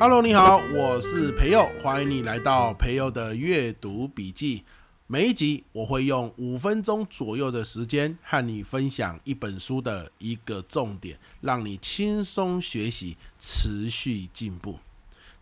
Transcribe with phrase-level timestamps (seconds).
[0.00, 4.62] Hello，你好，我是培佑，欢迎你来到培佑的阅读笔记。
[5.08, 14.78] 每一集我会用五分钟左右的时间和你分享一本书的一个重点，让你轻松学习，持续进步。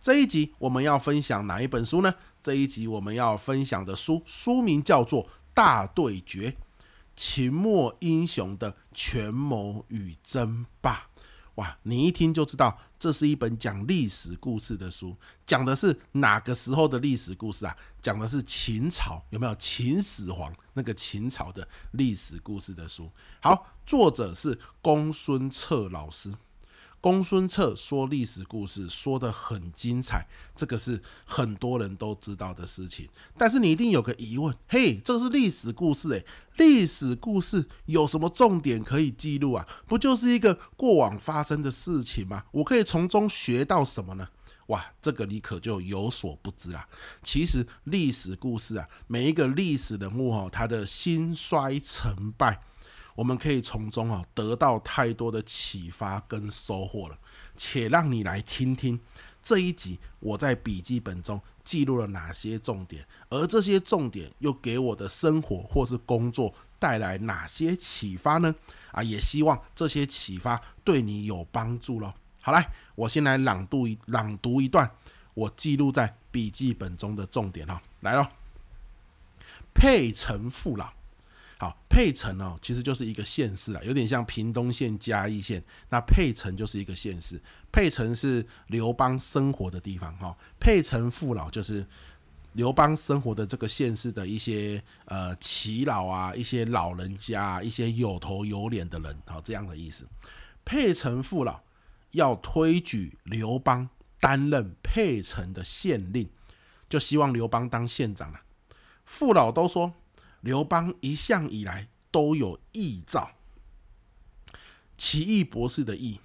[0.01, 2.15] 这一集我们要分享哪一本书呢？
[2.41, 6.55] 这一集我们要分享的书书名叫做《大对决：
[7.15, 10.95] 秦末英雄的权谋与争霸》。
[11.57, 15.17] 哇，你一听就知道，这是一本讲历史故事的书。
[15.45, 17.75] 讲的是哪个时候的历史故事啊？
[17.99, 23.11] 讲的是秦朝，有没有秦始皇那个秦朝的历史故事的书？
[23.41, 26.31] 好，作者是公孙策老师。
[26.99, 33.07] 公孙策说历史故事说得很精彩，这个是很多人都知道的事情。
[33.37, 36.25] 但是你一定有个疑问：嘿，这个是历史故事诶，
[36.57, 39.67] 历史故事有什么重点可以记录啊？
[39.87, 42.45] 不就是一个过往发生的事情吗？
[42.51, 44.27] 我可以从中学到什么呢？
[44.67, 46.89] 哇，这个你可就有所不知啦。
[47.23, 52.61] 其实历史故事啊，每一个历史人物哦，他的兴衰成败。
[53.17, 57.17] 我们可以从中啊得到太多的启发跟收获了，
[57.55, 58.99] 且让你来听听
[59.41, 68.53] 这一集我在笔记本中记录了哪些重点，而这些重点又给我的生活或是工作带来哪些启发呢？
[68.91, 72.13] 啊，也希望这些启发对你有帮助喽。
[72.39, 74.89] 好，来，我先来朗读一朗读一段
[75.33, 78.27] 我记录在笔记本中的重点哈，来喽，
[79.73, 80.96] 沛城父老。
[81.59, 85.63] 好，沛城哦，其实就是一个县市啊，有点像屏东县、嘉义县。
[85.89, 87.41] 那沛城就是一个县市，
[87.71, 90.37] 沛城是刘邦生活的地方哈。
[90.59, 91.83] 沛城父老就是
[92.53, 100.07] 刘邦生活的这个县市的一些呃耆老啊，一些老人家，一些有头有脸的人，好，这样的意思。
[100.63, 101.61] 沛城父老
[102.11, 103.89] 要推举刘邦
[104.19, 106.29] 担任沛城的县令，
[106.87, 108.41] 就希望刘邦当县长了。
[109.05, 109.93] 父老都说。
[110.41, 113.31] 刘邦一向以来都有异兆，
[114.97, 116.19] 奇异博士的异，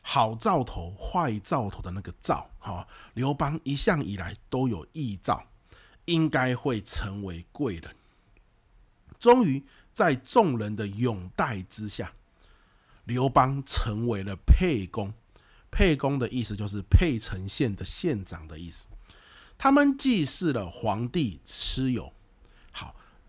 [0.00, 5.44] 好兆头、坏兆头的那个兆，哈，刘邦一向以来都有异兆，
[6.04, 7.96] 应该会成为贵人。
[9.18, 12.12] 终于在众人的拥戴之下，
[13.04, 15.12] 刘邦成为了沛公。
[15.70, 18.88] 沛公的意思就是沛城县的县长的意思。
[19.56, 22.12] 他们祭祀了皇帝蚩尤。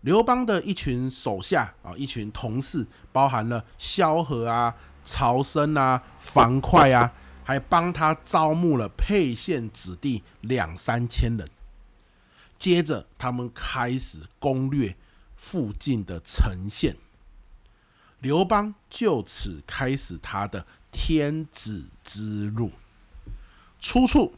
[0.04, 7.10] 刘邦的一群手下啊，一群同事，包含了萧何啊、曹参啊、樊哙啊，
[7.42, 11.48] 还帮他招募了沛县子弟两三千人。
[12.58, 14.94] 接着，他们开始攻略
[15.36, 16.96] 附近的城县。
[18.18, 22.72] 刘邦就此开始他的天子之路。
[23.80, 24.34] 出处：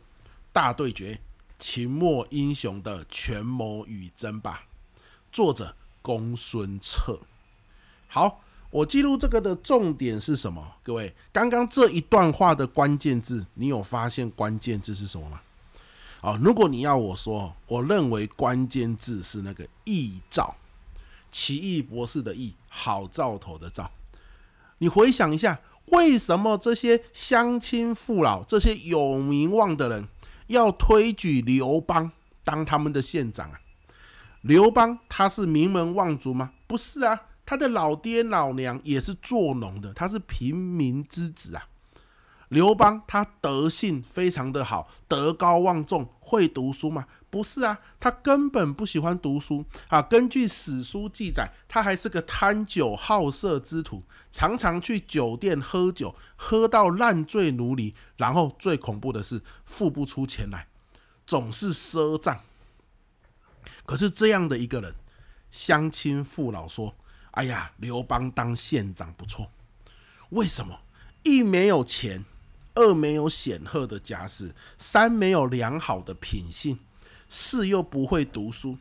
[0.52, 1.20] 大对决，
[1.58, 4.62] 秦末英雄的权谋与争霸。
[5.36, 7.20] 作者公孙策。
[8.08, 10.66] 好，我记录这个的重点是什么？
[10.82, 15.42] 各位，刚刚这一段话的关键字，你有发现关键字是什么吗？
[16.22, 20.56] 啊，如果你要我说，我认为关键字是那个异兆，
[21.30, 23.90] 奇异博士的异，好兆头的兆。
[24.78, 30.08] 你回想一下，为什么这些乡亲父老、这些有名望的人
[30.46, 32.10] 要推举刘邦
[32.42, 33.60] 当他们的县长啊？
[34.46, 36.52] 刘邦他是名门望族吗？
[36.68, 41.66] 不是啊，他的老爹老娘也是做农的，他是平民之子啊。
[42.50, 47.06] 刘邦他德性非常的好，德高望重，会读书吗？
[47.28, 50.00] 不是啊，他根本不喜欢读书啊。
[50.00, 60.68] 根据史书记载，他还是个贪酒好色之徒，常常去酒店喝酒，喝到烂醉如泥，然后最恐怖的是付不出钱来，
[61.26, 62.38] 总是赊账。
[63.84, 64.94] 可是这样的一个人，
[65.50, 66.94] 乡亲父老说
[67.32, 69.50] ：“哎呀，刘邦当县长不错。
[70.30, 70.80] 为什么？
[71.22, 72.24] 一没有钱，
[72.74, 76.78] 二没有显赫的家世，三没有良好的品性，
[77.28, 78.78] 四又不会读书。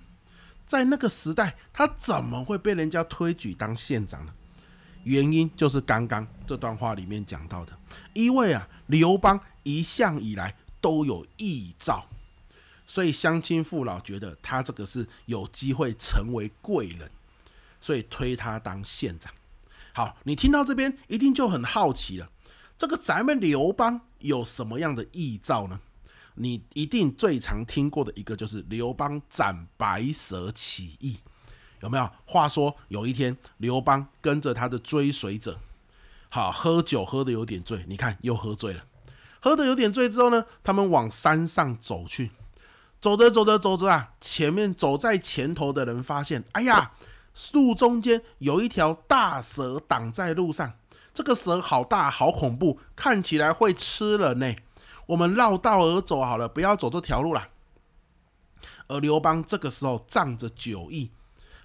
[0.66, 4.34] 在那个时代，他怎么会被人家推举当县长呢？
[5.04, 7.78] 原因就是刚刚这段话里面讲到的，
[8.14, 12.08] 因为啊，刘邦一向以来都有异兆。”
[12.88, 17.10] 所以乡亲父老觉得他这个是有机会成为贵人，
[17.82, 19.34] 所以推他当县长。
[19.94, 22.30] 好，你听到这边一定就很好奇了，
[22.78, 25.80] 这个咱们刘邦有什么样的异兆呢？
[26.36, 31.20] 你一定最常听过的一个就是刘邦斩白蛇起义，
[31.80, 32.12] 有没有？
[32.26, 35.58] 话说有一天，刘邦跟着他的追随者，
[36.28, 38.84] 好喝酒喝得有点醉，你看又喝醉了。
[39.40, 42.32] 喝得有点醉之后呢，他们往山上走去。
[43.06, 46.92] 走着走着走着啊，前面走在前头的人发现，哎呀，
[47.54, 50.74] 路中间有一条大蛇挡在路上。
[51.14, 54.56] 这个蛇好大，好恐怖，看起来会吃人呢。
[55.06, 57.50] 我们绕道而走好了，不要走这条路了。
[58.88, 61.12] 而刘邦这个时候仗着酒意，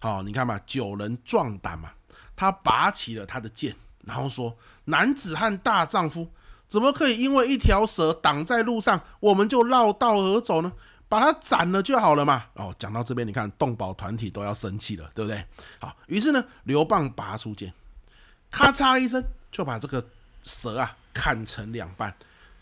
[0.00, 1.92] 好，你看嘛，酒人壮胆嘛。
[2.36, 6.28] 他拔起了他的剑，然后说：“男子汉大丈夫，
[6.68, 10.72] 怎么可以因为一条蛇挡在路上，我们就绕道而走呢？”
[11.10, 12.44] 把他斩了就好了嘛。
[12.54, 15.44] 哦，讲到这边，你看动保团体都要生气了，对不对？
[15.80, 17.74] 好，于是呢，刘邦拔出剑，
[18.50, 20.06] 咔嚓一声就把这个
[20.44, 22.14] 蛇啊砍成两半，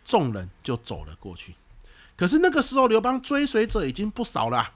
[0.07, 1.55] 众人就走了过去。
[2.17, 4.73] 可是那个时候，刘邦追随者已经不少了。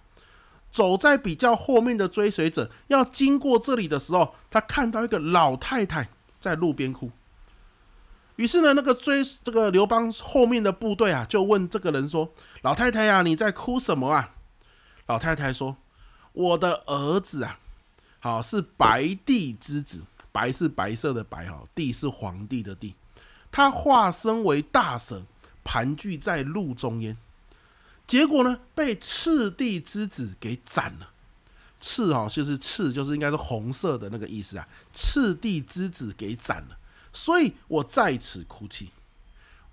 [0.70, 6.08] 走在比较后面的追随者要经过这里的时候，他看到一个老太太
[6.40, 7.10] 在路边哭。
[8.36, 12.32] 于是呢，那个追这个刘邦后面的部队啊，就问这个人说
[12.62, 14.34] ：“老太太呀、啊，你在哭什么啊？”
[15.06, 15.76] 老太太说
[16.32, 17.58] ：“我的儿子啊，
[18.20, 20.02] 好是白帝之子，
[20.32, 22.94] 白是白色的白哈，帝是皇帝的帝，
[23.50, 25.22] 他化身为大蛇，
[25.62, 27.18] 盘踞在路中间，
[28.06, 31.10] 结果呢，被赤帝之子给斩了。
[31.80, 36.78] 赤哈就是赤，就是应该是红色的那个意思啊，赤帝之子给斩了。”
[37.12, 38.90] 所以我在此哭泣。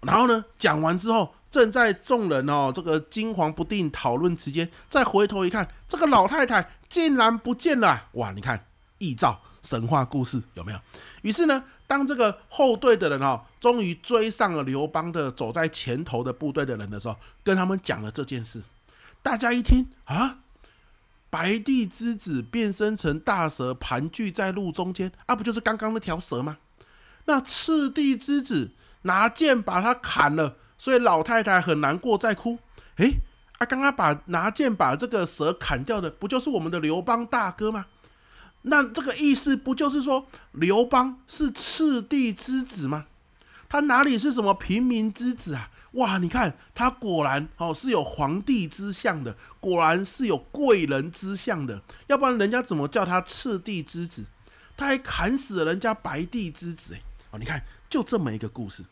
[0.01, 8.07] 然后呢，讲完之后，正在众人哦这个惊惶不定讨论之间，再回头一看，这个老太太竟然不见了！
[8.13, 8.65] 哇，你看
[8.99, 10.79] 异兆神话故事有没有？
[11.21, 18.61] 于是呢，当这个后队的人哦，终于追上了刘邦的走在前头的部队的人的时候，跟他们讲了这件事。
[19.21, 20.37] 大家一听啊，
[21.29, 26.57] 白帝之子变身成大蛇，盘踞在路中间，啊，不就是刚刚那条蛇吗？
[27.29, 28.71] 那赤帝之子
[29.03, 32.57] 拿剑把他砍了，所以老太太很难过，在哭。
[32.95, 33.19] 诶，
[33.59, 37.85] 啊，刚刚把拿剑把这个蛇砍掉的，不就是我们的刘邦大哥吗？
[38.63, 43.05] 那这个意思不就是说刘邦是赤帝之子吗？
[43.69, 45.69] 他哪里是什么平民之子啊？
[45.91, 54.25] 哇，你看他果然哦是有皇帝之相的，果然是有贵人之相的，要不然人家怎么叫他赤帝之子？
[54.75, 57.01] 他还砍死了人家白帝之子，诶。
[57.31, 58.83] 哦，你看，就这么一个故事，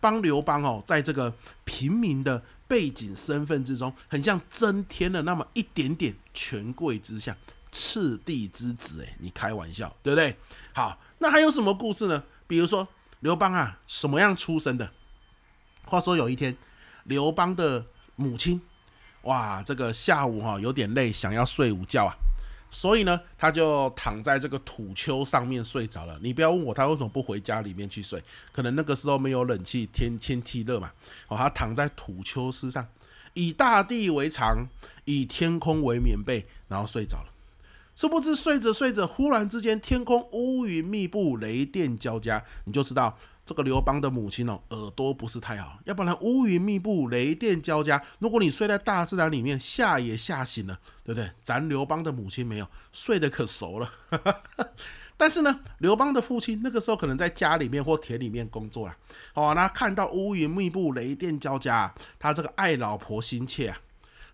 [0.00, 1.32] 帮刘邦哦，在这个
[1.64, 7.36] 平民的背景身份之中，很像增添了那么一点点权贵之相，
[7.72, 10.36] 赤帝之子，哎，你开玩笑，对不对？
[10.72, 12.22] 好，那还有什么故事呢？
[12.46, 12.86] 比如说
[13.20, 14.90] 刘邦啊，什么样出生的？
[15.84, 16.56] 话说有一天，
[17.04, 17.84] 刘邦的
[18.16, 18.60] 母亲，
[19.22, 22.14] 哇，这个下午哈有点累，想要睡午觉啊。
[22.70, 26.18] 所以呢，他就躺在这个土丘上面睡着了。
[26.22, 28.22] 你不要问我他为什么不回家里面去睡，
[28.52, 30.92] 可能那个时候没有冷气，天天气热嘛。
[31.28, 32.86] 哦，他躺在土丘之上，
[33.34, 34.66] 以大地为床，
[35.04, 37.26] 以天空为棉被，然后睡着了。
[37.96, 43.18] 殊不知睡着睡着，忽然之间天空乌云密布，雷电交加，你就知道。
[43.50, 48.00] 这个刘邦的母亲哦，耳朵不是太好，要不然乌云密布，雷电交加。
[48.20, 51.28] 如果你睡在大自然里面，吓也吓醒了，对不对？
[51.42, 53.92] 咱刘邦的母亲没有睡得可熟了，
[55.16, 58.96] 但是呢，刘邦的父亲那个时候可能在家里面或田里面工作了。
[59.34, 63.76] 哦，那看到乌云密布，雷电交加，他这个爱老婆心切啊。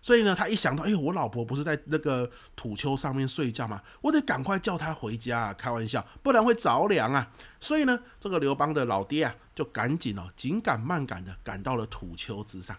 [0.01, 3.81] 所以呢，他一想到，哎呦，我老婆不是在那个土丘上面睡觉吗？
[4.01, 5.53] 我得赶快叫她回家啊！
[5.53, 7.29] 开玩笑，不然会着凉啊！
[7.59, 12.77] 所以呢，这个刘邦的老爹啊，就赶紧哦，紧赶慢赶的赶到了土丘之上。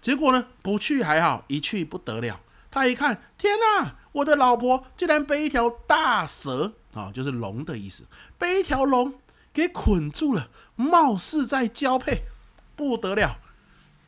[0.00, 2.40] 结果呢，不去还好，一去不得了。
[2.70, 8.04] 他一看，天哪，我的老婆竟然被一条大蛇啊，就是龙的意思，
[8.38, 9.14] 被一条龙
[9.52, 12.22] 给捆住了，貌似在交配，
[12.74, 13.38] 不得了。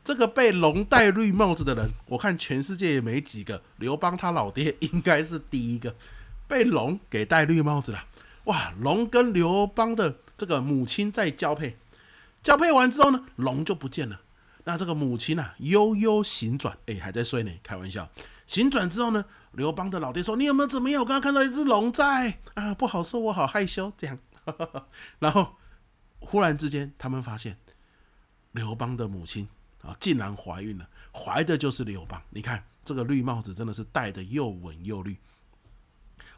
[0.04, 3.62] 这个被龙戴绿帽子的人，我看全世界也没几个。
[3.78, 5.96] 刘邦他老爹应该是第一个
[6.46, 8.04] 被龙给戴绿帽子了。
[8.44, 11.78] 哇，龙跟刘邦的这个母亲在交配，
[12.42, 14.20] 交配完之后呢，龙就不见了。
[14.64, 18.06] 那这个母亲啊，悠悠醒转，哎，还在睡呢，开玩笑。
[18.46, 21.00] 醒转之后呢，刘邦的老爹说：“你有没有怎么样？
[21.00, 24.18] 我刚刚看到一只龙在啊，不好说，我好害羞。”这样，
[25.18, 25.56] 然后
[26.18, 27.56] 忽然之间，他们发现
[28.52, 29.49] 刘邦的母亲。
[29.85, 32.21] 啊，竟然怀孕了，怀的就是刘邦。
[32.31, 35.17] 你看这个绿帽子真的是戴的又稳又绿。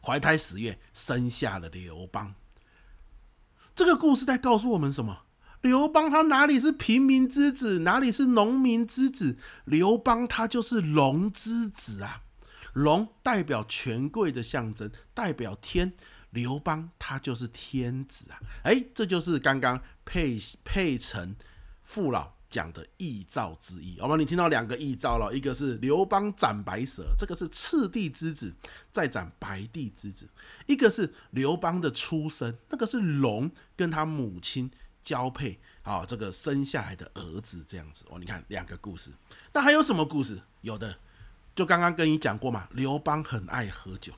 [0.02, 2.34] 怀胎十月，生下了刘邦。
[3.74, 5.22] 这个故事在告诉我们什么？
[5.62, 9.36] 刘邦他哪里是平民之子，哪里是农民之子？
[9.64, 12.22] 刘邦他就是龙之子啊！
[12.72, 15.94] 龙代表权贵的象征，代表天。
[16.30, 18.38] 刘邦他就是天子啊！
[18.62, 21.34] 哎，这就是刚刚沛沛城
[21.82, 23.98] 父老讲的异兆之一。
[24.00, 28.54] 好吧，你听到两个异兆了，一个是刘邦斩白蛇，这个是赤帝之子
[28.92, 30.26] 再斩白帝之子；
[30.66, 34.70] 一个是刘邦的出生，那个是龙跟他母亲
[35.02, 38.04] 交配，啊，这个生下来的儿子这样子。
[38.08, 39.10] 哦，你看两个故事，
[39.52, 40.40] 那还有什么故事？
[40.62, 40.96] 有的，
[41.54, 44.12] 就刚刚跟你讲过嘛，刘邦很爱喝酒。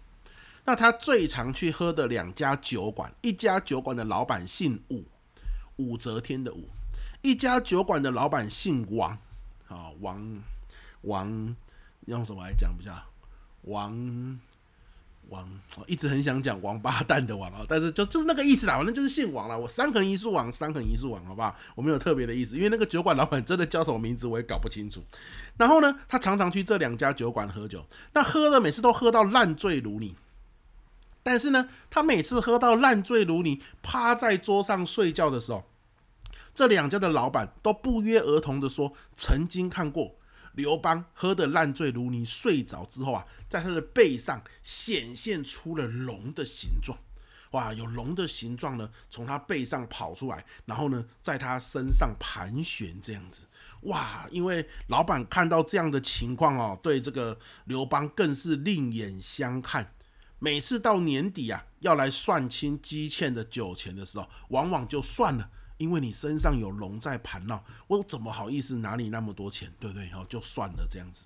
[0.64, 5.02] 那他最常去喝的两家酒馆，一家酒馆的老板姓武，
[5.76, 6.68] 武则天的武；
[7.22, 9.18] 一家酒馆的老板姓王，
[9.68, 10.42] 啊，王
[11.02, 11.56] 王
[12.06, 12.92] 用什么来讲比较
[13.62, 14.38] 王
[15.28, 19.56] 王，我一直很想讲王八蛋的王啊，但是就就是那个意思啦，反正就是姓王啦。
[19.56, 21.54] 我三横一竖王，三横一竖王，好不好？
[21.74, 25.02] 我没有特别的意思，因为那个酒馆老板真的叫什么名字我也搞不清楚。
[25.58, 27.84] 然后呢，他常常去这两家酒馆喝酒，
[28.14, 30.14] 那喝的每次都喝到烂醉如泥。
[31.22, 35.62] 但是呢，他每次喝到烂醉如泥，趴在桌上睡觉的时候，
[36.58, 40.16] 这两家的老板都不约而同的说，曾经看过
[40.54, 46.98] 刘邦喝得烂醉如泥，睡着之后啊，在他的背上显现出了龙的形状，
[47.52, 53.44] 哇，有龙的形状呢，从他背上跑出来，然后呢，在他身上盘旋这样子，
[53.82, 59.94] 哇，因为老板看到这样的情况哦，对这个刘邦更是另眼相看。
[60.40, 65.48] 每次到年底啊，要来算清积欠的酒钱的时候，往往就算了，
[65.78, 70.10] 因为你身上有龙在盘绕，我怎么好意思拿你那么多钱，对不对？
[70.10, 71.22] 哦就算了这样子。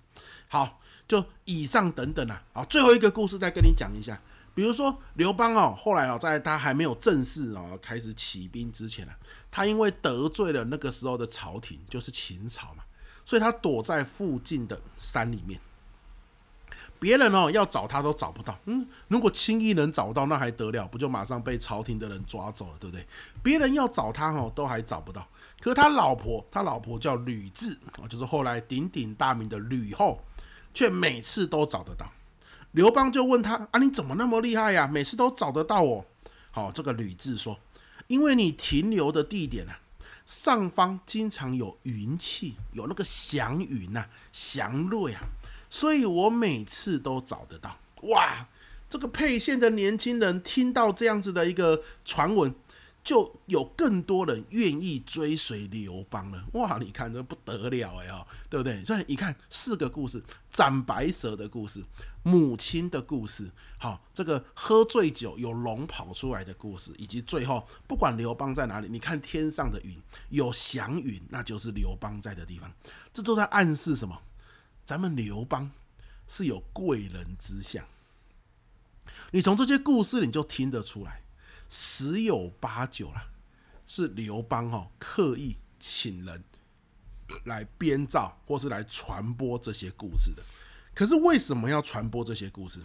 [0.49, 4.21] 好，就以上等等啊，好，最后一个故事再跟你讲一下。
[4.55, 9.17] 比如说刘邦哦，后来哦，在他还没有正式哦开始起兵之前啊，
[9.51, 12.85] 他因为得罪了那个时候的朝廷，就是秦朝嘛，
[13.25, 15.59] 所以他躲在附近的山里面。
[17.03, 23.05] 别人哦要找他都找不到，嗯，如果轻易能找到那还得了，不就马上被朝廷的人抓走了，对不对？
[23.43, 25.27] 别人要找他哦都还找不到，
[25.61, 30.23] 可他老婆，他老婆叫吕雉啊，就是后来鼎鼎大名的吕后，
[30.73, 32.07] 却每次都找得到。
[32.71, 34.87] 刘邦就问他啊，你怎么那么厉害呀？
[34.87, 36.05] 每次都找得到哦。
[36.53, 37.59] 好，这个吕雉说，
[38.07, 39.81] 因为你停留的地点啊，
[40.25, 45.21] 上方经常有云气，有那个祥云呐，祥瑞啊。
[45.73, 48.47] 所以我每次都找得到哇！
[48.91, 52.55] 这个沛县的年轻人听到这样子的一个传闻，
[53.02, 56.76] 就有更多人愿意追随刘邦了哇！
[56.79, 58.85] 你看这不得了哎哦，对不对？
[58.85, 61.83] 所以你看四个故事：斩白蛇的故事、
[62.23, 69.99] 母亲的故事，好，这个喝醉酒有龙跑出来的故事，以及最后不管刘邦在哪里，你看天上的云
[70.29, 72.71] 有祥云，那就是刘邦在的地方。
[73.11, 74.21] 这都在暗示什么？
[74.85, 75.71] 咱们刘邦
[76.27, 77.85] 是有贵人之相，
[79.31, 81.23] 你从这些故事你就听得出来，
[81.69, 83.27] 十有八九啦，
[83.87, 86.43] 是刘邦哦刻意请人
[87.45, 90.43] 来编造或是来传播这些故事的。
[90.95, 92.81] 可是为什么要传播这些故事？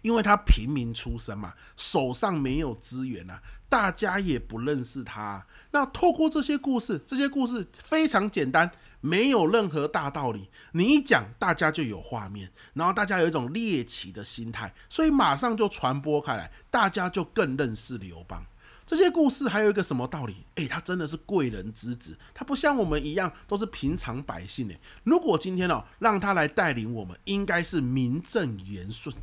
[0.00, 5.44] 因为他平民出身嘛，手上没有资源啊，大家也不认识他。
[5.72, 8.70] 那透过这些故事，这些故事非常简单。
[9.02, 18.46] 没有任何大道理，你一讲，大家就有画面，然后大家有一种猎奇的心态，所以马上就传播开来，大家就更认识刘邦。
[18.86, 20.44] 这些故事还有一个什么道理？
[20.54, 24.78] 诶，他真的是贵人之子，他不像我们一样都是平常百姓诶。
[25.02, 29.14] 如果今天哦，让他来带领我们，应该是名正言顺，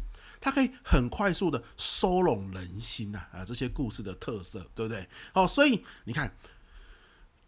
[0.42, 5.08] 他可以很快速的收拢人心呐啊，啊，这些故事的特色，对不对？
[5.32, 6.36] 好，所以你看。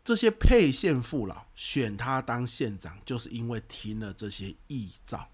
[0.04, 5.30] 这些沛县父老选他当县长，就是因为听了这些异兆。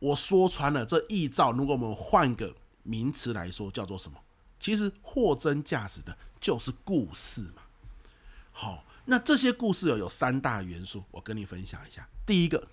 [0.00, 4.18] 我说穿了，这异兆，如果我们换个名词来说，叫做什么？
[4.58, 7.62] 其实货真价实的，就是故事嘛。
[8.50, 12.08] 好，那这些故事有有三大元素，我跟你分享一下。
[12.26, 12.68] 第一个，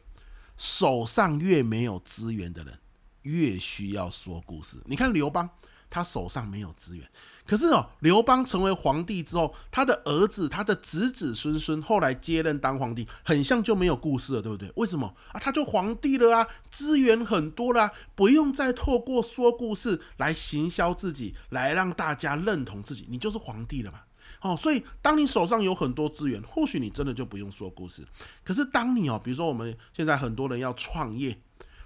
[0.58, 2.80] 手上越没有资源的人，
[3.22, 4.78] 越需要说故事。
[4.86, 5.50] 你看刘邦。
[5.92, 7.06] 他手上没有资源，
[7.46, 14.72] 可是哦，刘邦成为皇帝之后，他的儿子、他的子子孙孙后来接任当皇帝，很像就没有故事了，对不对？
[14.78, 15.40] 为什么啊？
[15.40, 24.00] 他就皇帝了啊，资源很多啦，不用再透过说故事来行销自己，来让大家认同自己，你就是皇帝了嘛。
[24.42, 28.08] 哦，所以当你手上有很多资源，或许你真的就不用说故事。
[28.46, 31.42] 可是当你哦，比如说我们现在很多人要创业。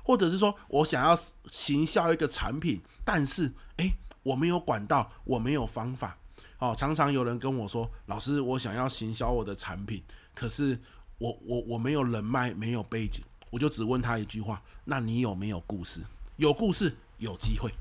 [0.06, 1.18] 或者是说我想要
[1.52, 6.16] 行销一个产品，但是诶，我没有管道，我没有方法。
[6.60, 10.02] 哦，常常有人跟我说，老师，我想要行销我的产品，
[10.34, 10.80] 可是
[11.18, 16.02] 我我我没有人脉，没有背景，我就只问他一句话：那你有没有故事？
[16.38, 17.74] 有故事，有机会。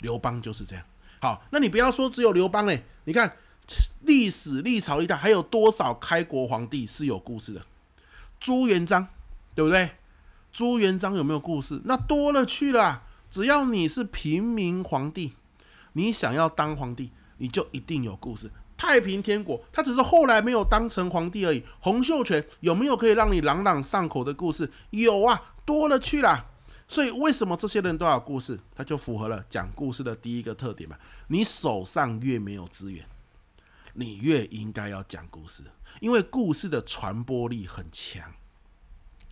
[0.00, 0.84] 刘邦就是这样。
[1.20, 3.36] 好，那你不要说只有刘邦诶，你看
[4.00, 7.64] 历史历朝历代还有多少开国皇帝是有故事的？
[8.40, 9.06] 朱元璋，
[9.54, 9.90] 对不对？
[10.56, 11.82] 朱元璋有没有故事？
[11.84, 13.02] 那多了去了。
[13.30, 15.34] 只要你是平民皇帝，
[15.92, 18.50] 你想要当皇帝，你就一定有故事。
[18.74, 21.62] 太平天国，他只是后来没有当成皇帝而已。
[21.80, 24.72] 洪秀全有没有可以让你朗朗上口的故事？
[24.88, 26.46] 有啊，多了去了。
[26.88, 28.58] 所以为什么这些人都有故事？
[28.74, 30.96] 他就符合了讲故事的第一个特点嘛。
[31.26, 33.04] 你手上越没有资源，
[33.92, 35.64] 你越应该要讲故事，
[36.00, 38.32] 因为故事的传播力很强。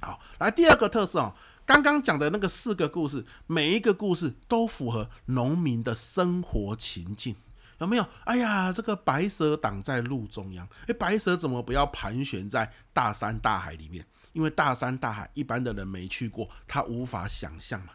[0.05, 1.35] 好，来第二个特色哦，
[1.65, 7.35] 刚刚讲的那个四个故事，每一个故事都符合农民的生活情境。
[7.79, 8.07] 有没有？
[8.25, 10.67] 哎呀，这个白蛇挡在路中央。
[10.87, 14.07] 哎，白蛇怎么不要盘旋在大山大海里面？
[14.33, 17.93] 因为大山大海，一般的人没去过，他无法想象嘛，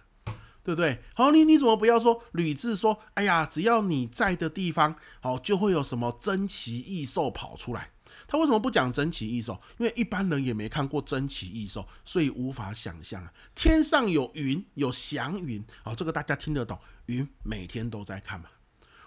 [0.63, 1.01] 对不对？
[1.13, 2.99] 好，你你怎么不要说吕雉说？
[3.13, 7.91] 哎呀，只要你在的地方，好，就会有什么珍奇异兽跑出来。
[8.29, 9.59] 他为什么不讲珍奇异兽？
[9.79, 13.33] 因为一般人也没看过珍奇异兽，所以无法想象啊。
[13.55, 16.79] 天上有云，有祥云，好，这个大家听得懂。
[17.07, 18.45] 云每天都在看嘛。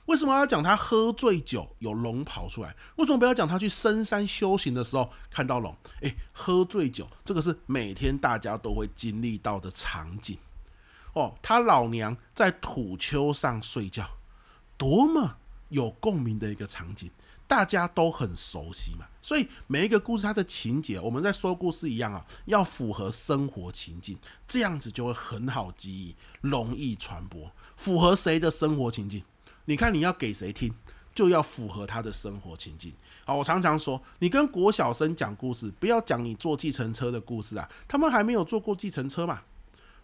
[0.07, 2.75] 为什么要讲他喝醉酒有龙跑出来？
[2.97, 5.73] 为什么不要讲他去深山修行的时候看到龙？
[6.01, 10.37] 诶，喝醉酒这个是每天大家都会经历到的场景
[11.13, 11.33] 哦。
[11.41, 14.11] 他老娘在土丘上睡觉，
[14.77, 15.37] 多么
[15.69, 17.09] 有共鸣的一个场景，
[17.53, 19.07] 大家都很熟悉嘛。
[19.21, 24.17] 所以每一个故事它的情节，我们在说故事一样啊，要符合生活情境，
[24.49, 27.53] 这样子就会很好记忆，容易传播。
[27.77, 29.23] 符合谁的生活情境？
[29.67, 30.73] 你看，你要给谁听，
[31.15, 32.95] 就要符合他的生活情境。
[33.27, 39.43] 好，我常常说，你跟国小生讲故事，不要讲你坐计程车的故事啊，他们还没有坐过计程车嘛，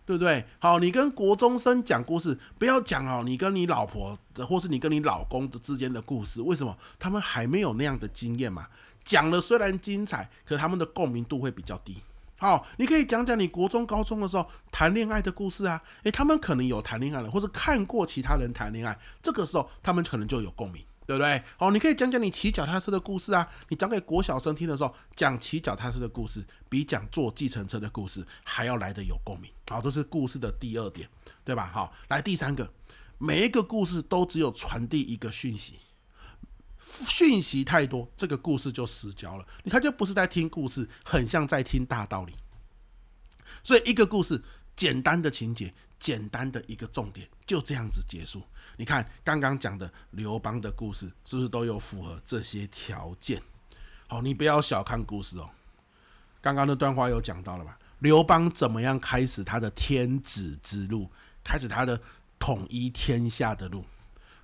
[0.09, 0.43] 对不对？
[0.59, 6.75] 好，你跟国中生讲故事，不要讲哦，你跟你老婆的，或是你跟你老公的之间的故事，为什么？
[6.99, 8.69] 他们还没有那样的经验嘛。
[9.05, 11.99] 讲了虽然精彩，可他们的共鸣度会比较低。
[12.39, 15.79] 好，你可以讲讲你国中、高中的时候谈恋爱的故事啊。
[16.05, 21.43] 诶，他们可能有谈恋爱了，或者看过其他人谈恋爱，这个时候他们可能就有共鸣，对不对？
[21.57, 23.49] 好，你可以讲讲你骑脚踏车的故事啊。
[23.71, 29.51] 你讲给国小生听的时候，讲骑脚踏车的故事，比讲坐计程车的故事还要来得有共鸣。
[29.71, 31.09] 好，这是故事的第二点，
[31.45, 31.71] 对吧？
[31.73, 32.71] 好，来第三个，
[33.17, 35.77] 每一个故事都只有传递一个讯息。
[36.79, 39.47] 讯息太多，这个故事就失焦了。
[39.65, 42.35] 你看，就不是在听故事，很像在听大道理。
[43.63, 44.45] 所以，一个故事
[44.77, 48.43] 简单的情节，简单的一个重点，就这样子结束。
[48.77, 53.43] 你看，刚刚讲的刘邦的故事，是不是都有符合这些条件？
[54.07, 55.51] 好，你不要小看故事哦。
[56.41, 57.79] 刚刚那段话有讲到了吧？
[57.99, 61.11] 刘邦怎么样开始他的天子之路，
[61.43, 62.01] 开始他的
[62.39, 63.85] 统一天下的路？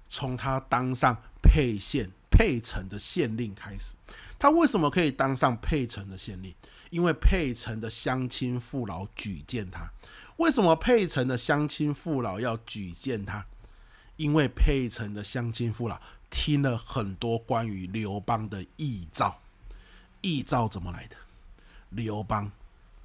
[0.09, 2.11] 从他当上沛县。
[2.37, 3.95] 沛城的县令开始，
[4.41, 6.53] 他为什么可以当上沛城的县令？
[6.91, 9.89] 因为沛城的乡亲父老举荐他。
[10.37, 13.47] 为什么沛城的乡亲父老要举荐他？
[14.17, 19.41] 因为沛城的乡亲父老听了很多关于刘邦的遗诏。
[20.21, 21.17] 遗诏怎么来的？
[21.91, 22.51] 刘邦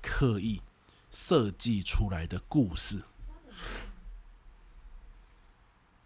[0.01, 0.61] 刻意
[1.11, 3.01] 设计出来的故事，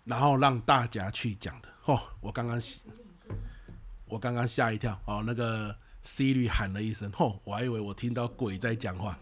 [0.03, 1.69] 然后让大家去讲的。
[1.86, 2.62] 哦，我刚刚。
[4.05, 9.17] 我刚刚吓一跳哦，那个 Siri 喊了一声，吼、哦，我还以为我听到鬼在讲话。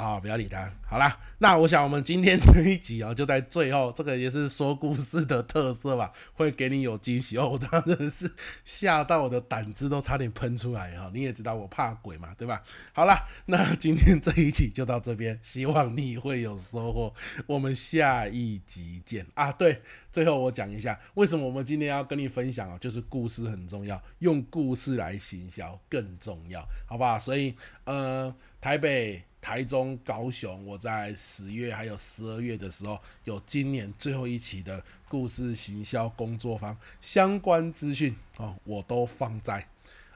[0.00, 0.72] 好，不要理他。
[0.86, 7.50] 好啦，那我想我们今天 这一集哦，就在最后，这个也是说故事的特色吧，会给你有惊喜哦。
[7.50, 8.32] 我当时是
[8.64, 11.10] 吓到我的胆汁都差点喷出来哈。
[11.14, 12.62] 你也知道我怕鬼嘛，对吧？
[12.92, 17.14] 好啦，那今天这一集就到这边，希望你会有收获。
[17.46, 19.52] 我们下一集见啊！
[19.52, 22.76] 对，最后我讲一下，为什么我们今天要跟你分享啊？
[22.78, 27.18] 就是故事很重要，用故事来行销更重要，好不好？
[27.18, 29.29] 所以呃，台北。
[29.40, 39.66] 台中、高雄，我在十月还有十二月的时候，有今年最后一期的故事行销工作坊相关资讯哦，我都放在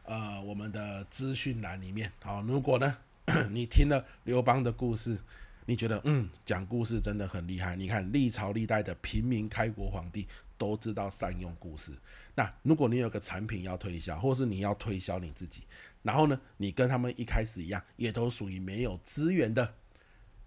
[0.05, 2.13] 呃我们的资讯栏里面。
[2.23, 2.99] 好，如果呢
[3.51, 5.19] 你听了刘邦的故事，
[5.65, 11.93] 你觉得嗯讲故事真的很厉害，你看历朝历代的平民开国皇帝都知道善用故事。
[12.35, 15.64] 那如果你有个产品要推销，或是你要推销你自己。
[16.03, 19.75] 然后呢，你跟他们一开始一样，也都属于没有资源的。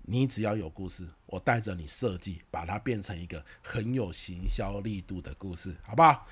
[0.04, 6.26] 你只要有故事，我带着你设计，把它变成一个很有行销力度的故事，好不好？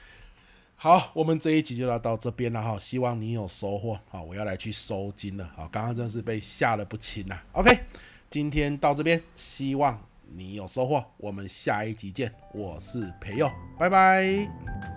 [0.75, 3.99] 好，我们这一集就要到这边了哈，希望你有收获。
[4.09, 5.47] 好，我要来去收金了。
[5.55, 7.39] 好，刚刚真是被吓得不轻呐。
[7.53, 7.79] OK。
[8.27, 11.03] 今天到这边，希望你有收获。
[11.17, 14.94] 我们下一集见，我是培佑，拜拜。